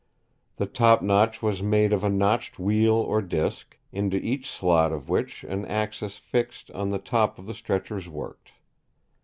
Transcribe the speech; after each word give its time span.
The 0.55 0.65
top 0.65 1.03
notch 1.03 1.43
was 1.43 1.61
made 1.61 1.93
of 1.93 2.03
a 2.03 2.09
notched 2.09 2.57
wheel 2.57 2.95
or 2.95 3.21
disc, 3.21 3.77
into 3.91 4.17
each 4.17 4.49
slot 4.49 4.91
of 4.91 5.09
which 5.09 5.43
an 5.43 5.63
axis 5.67 6.17
fixed 6.17 6.71
on 6.71 6.89
the 6.89 6.97
top 6.97 7.37
of 7.37 7.45
the 7.45 7.53
stretchers 7.53 8.09
worked. 8.09 8.49